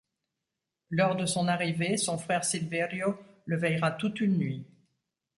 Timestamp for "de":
1.15-1.27